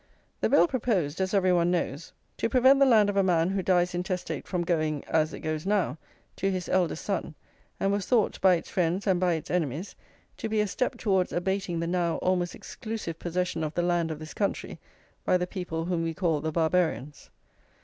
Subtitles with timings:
[0.39, 3.61] The bill proposed, as every one knows, to prevent the land of a man who
[3.61, 5.99] dies intestate from going, as it goes now,
[6.37, 7.35] to his eldest son,
[7.79, 9.95] and was thought, by its friends and by its enemies,
[10.37, 14.17] to be a step towards abating the now almost exclusive possession of the land of
[14.17, 14.79] this country
[15.23, 17.29] by the people whom we call the Barbarians.